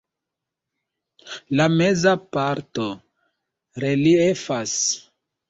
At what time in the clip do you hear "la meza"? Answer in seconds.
1.61-2.13